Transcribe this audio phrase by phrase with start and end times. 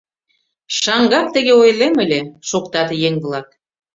[0.79, 2.19] —Шаҥгак тыге ойлем ыле,—
[2.49, 3.47] шоктат еҥ-влак.